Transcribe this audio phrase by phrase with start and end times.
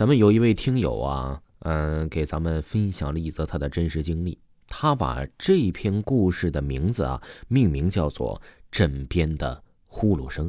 [0.00, 4.38] 咱们有一位听友啊，嗯，给咱们分享了一则他的真实经历。
[4.66, 8.40] 他把这篇故事的名字啊，命名叫做
[8.72, 10.48] 《枕边的呼噜声》。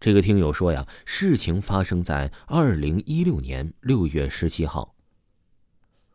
[0.00, 4.94] 这个听友说呀，事情发生在二零一六年六月十七号。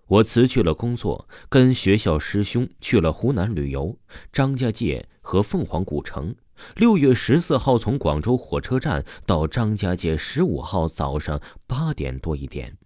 [0.08, 3.96] 我辞去了工作，跟学校师兄去了湖南旅游，
[4.34, 6.36] 张家界和凤凰古城。
[6.76, 12.78] 六月十四号从广州火车站到张家界，十五号早上八点多一点。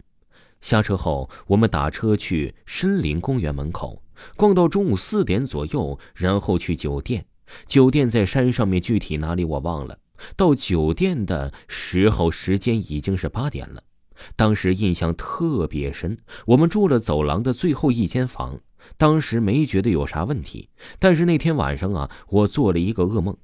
[0.60, 4.02] 下车后，我们打车去森林公园门口
[4.36, 7.26] 逛到中午四点左右，然后去酒店。
[7.66, 9.98] 酒店在山上面，具体哪里我忘了。
[10.36, 13.82] 到酒店的时候，时间已经是八点了。
[14.36, 16.16] 当时印象特别深，
[16.46, 18.60] 我们住了走廊的最后一间房。
[18.96, 23.36] 当时没觉得有啥问题，但是那天晚上啊，我做了一个噩梦，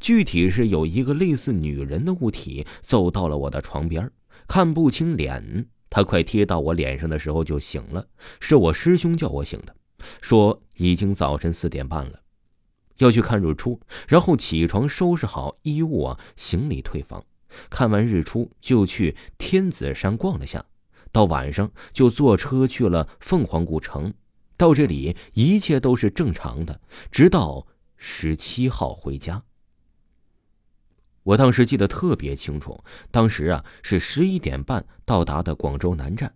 [0.00, 4.10] 具体是有一个类似女人的物体走到了我的床边，
[4.46, 5.68] 看不清脸。
[5.90, 8.06] 他快贴到我脸上的时候就醒了，
[8.40, 9.76] 是我师兄叫我醒的，
[10.22, 12.20] 说已经早晨四点半了，
[12.96, 17.22] 要去看日出，然后起床收拾好衣物啊，行李退房。
[17.68, 20.64] 看完日出，就去天子山逛了下，
[21.12, 24.14] 到晚上就坐车去了凤凰古城。
[24.56, 26.80] 到这里一切都是正常的，
[27.10, 27.66] 直到
[27.98, 29.42] 十七号回家。
[31.22, 36.32] 我当时记得特别清楚，当时啊是十一点半到达的广州南站，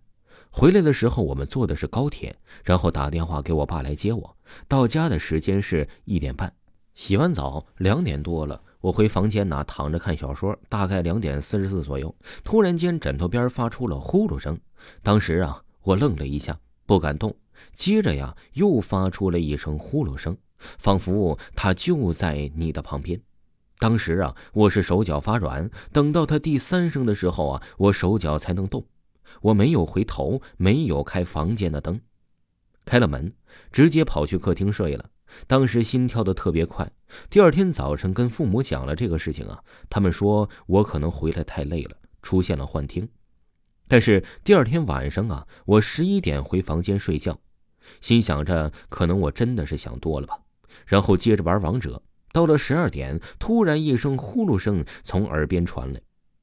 [0.49, 4.37] 回来的时候我们坐的是高铁，然后打电话给我爸来接我。
[4.67, 6.53] 到家的时间是一点半，
[6.95, 8.61] 洗完澡两点多了。
[8.79, 14.57] 我回房间呢，躺着看小说，大概两点四十四左右，突然间枕头边发出了呼噜声。
[15.03, 17.35] 当时啊，我愣了一下，不敢动。
[17.73, 20.37] 接着呀，又发出了一声呼噜声，
[20.77, 23.19] 仿佛他就在你的旁边。
[23.79, 25.69] 当时啊，我是手脚发软。
[25.91, 28.85] 等到他第三声的时候啊，我手脚才能动。
[29.41, 32.01] 我没有回头，没有开房间的灯，
[32.85, 33.31] 开了门，
[33.71, 35.09] 直接跑去客厅睡了。
[35.45, 36.89] 当时心跳的特别快，
[37.29, 43.07] 第二天早晨跟父母讲了这个事情啊，他们说我可能回来太累了，出现了幻听。
[43.87, 47.39] 但是第二天晚上啊，我十一点回房间睡觉，
[48.01, 50.39] 心想着可能我真的是想多了吧，
[50.87, 52.01] 然后接着玩王者。
[52.37, 55.99] 到了十二点，突然一声呼噜声从耳边传来，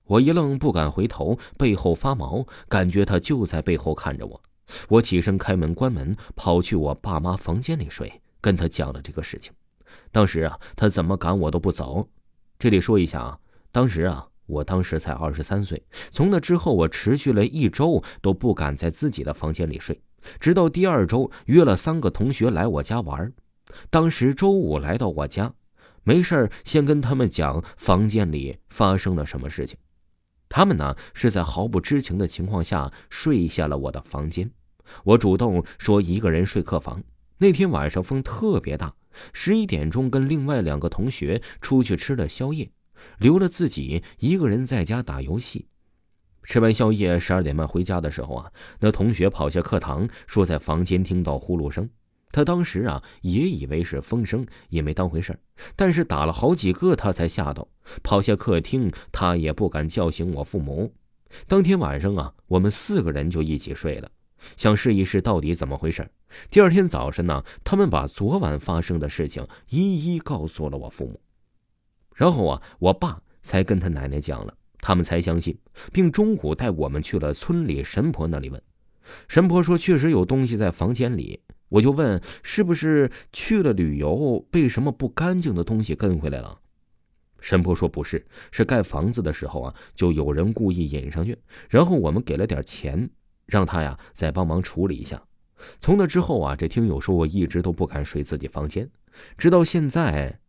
[0.07, 4.43] 我一愣，不敢回头，背后发毛，感觉他就在背后看着我。
[4.89, 8.13] 我起身开门关门，跑去我爸妈房间里睡。
[8.41, 9.53] 跟他讲了这个事情，
[10.11, 12.09] 当时啊，他怎么赶我都不走。
[12.59, 13.39] 这里说一下啊，
[13.71, 15.81] 当时啊，我当时才二十三岁。
[16.11, 20.03] 从那之后，我持续了一周都不敢在自己的房间里睡，
[20.41, 23.33] 直到第二周约了三个同学来我家玩。
[23.91, 25.55] 当时周五来到我家，
[26.05, 29.77] 没事先跟他们讲房间里发生了什么事情。
[30.49, 34.51] 他们呢是在毫不知情的情况下睡下了我的房间。
[35.03, 37.03] 我主动说一个人睡客房。
[37.39, 38.95] 那天晚上风特别大，
[39.33, 42.71] 十一点钟跟另外两个同学出去吃了宵夜，
[43.19, 45.67] 留了自己一个人在家打游戏。
[46.45, 51.89] 吃完宵夜，十二点半回家的时候啊，那同学跑下课堂说在房间听到呼噜声，
[52.35, 55.39] 他当时啊也以为是风声，也没当回事
[55.77, 57.69] 但是打了好几个他才吓到，
[58.03, 60.93] 跑下客厅，他也不敢叫醒我父母。
[61.47, 64.11] 当天晚上啊，我们四个人就一起睡了。
[64.57, 66.11] 想试一试到底怎么回事。
[66.51, 71.21] 第二天早晨呢，他们把昨晚发生的事情一一告诉了我父母，
[72.17, 75.57] 然后啊，我爸才跟他奶奶讲了，他们才相信，
[75.93, 78.61] 并中午带我们去了村里神婆那里问。
[79.29, 86.59] 神婆说确实有东西在房间里，我就问是不是去了旅游被什么不干净的东西跟回来了。
[87.41, 91.37] 神婆说不是，是盖房子的时候啊，就有人故意引上去，
[91.69, 93.09] 然后我们给了点钱。
[93.47, 95.23] 让他呀再帮忙处理一下。
[95.79, 98.89] 从那之后啊，这听友说我一直都不敢睡自己房间，
[99.37, 100.41] 直到现在。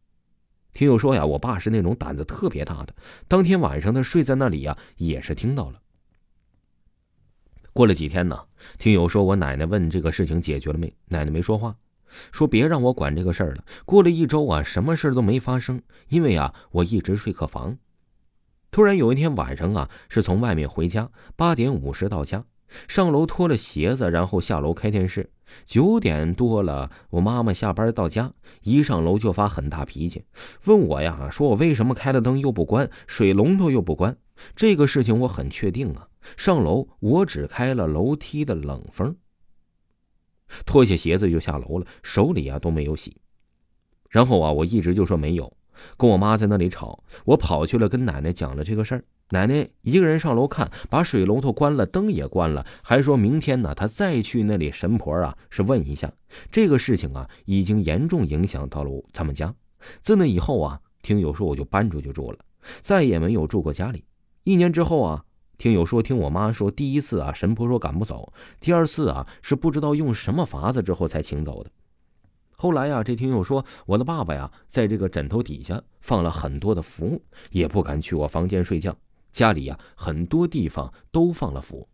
[0.72, 2.96] 听友说呀，我爸是那种胆子特别大的。
[3.28, 5.82] 当天晚上他睡在那里呀，也是听到了。
[7.76, 8.40] 过了几天呢，
[8.78, 10.96] 听友说我奶奶问这个事情解决了没？
[11.10, 11.76] 奶奶没说话，
[12.32, 13.66] 说别让我管这个事儿了。
[13.84, 17.78] 过了一周啊，什么事都没发生，因为啊，我一直睡客房。
[18.72, 22.46] 突然有一天晚上啊，是从外面回家，八点五十到家。
[22.88, 25.30] 上楼脱了鞋子，然后下楼开电视。
[25.66, 30.24] 九点多了，我妈妈下班到家，一上楼就发很大脾气，
[30.64, 34.16] 问我呀，说我为什么开了灯又不关，水龙头又不关。
[34.56, 36.08] 这个事情我很确定啊。
[36.38, 39.16] 上楼我只开了楼梯的冷风。
[40.66, 43.18] 脱下鞋子就下楼了，手里啊都没有洗。
[44.10, 45.52] 然后啊，我一直就说没有。
[45.98, 49.04] 跟我妈在那里吵，我跑去了跟奶奶讲了这个事儿。
[49.32, 56.14] 奶奶一个人上楼看，把水龙头关了，灯也关了，还说明天呢，她再去那里神婆啊，是问一下
[56.50, 59.54] 这个事情啊，已经严重影响到了咱们家。
[60.00, 62.40] 自那以后啊，听友说我就搬出去住了，
[62.82, 64.06] 再也没有住过家里。
[64.44, 65.25] 一年之后啊，
[65.58, 71.72] 听友说听我妈说，第一次啊，神婆说赶不走，第二次啊，是不知道用什么法子之后才请走的。
[72.58, 77.22] 后来呀，这听友说我的爸爸呀，在这个枕头底下放了很多的符，
[77.52, 78.96] 也不敢去我房间睡觉。
[79.32, 81.88] 家里呀，很多地方都放了符。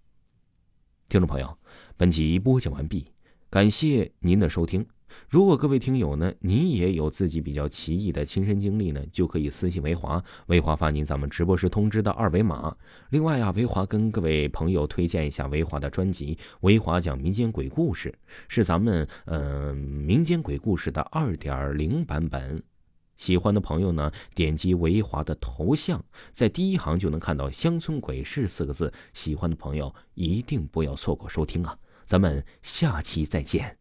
[1.09, 1.57] 听众朋友，
[1.97, 3.11] 本集播讲完毕，
[3.51, 4.85] 感谢您的收听。
[5.27, 12.73] 如果各位听友呢，您也有自己比较奇异的亲身经历呢，就可以私信维华，维华发您咱们直播时通知的二维码。
[13.09, 18.09] 另外啊，维华跟各位朋友推荐一下维华的专辑《维华讲民间鬼故事》，
[18.47, 22.63] 是咱们嗯民间鬼故事的二点零版本。
[23.17, 26.01] 喜欢的朋友呢，点击维华的头像，
[26.31, 28.93] 在第一行就能看到“乡村鬼事”四个字。
[29.13, 31.77] 喜欢的朋友一定不要错过收听啊！
[32.05, 33.80] 咱们下期再见。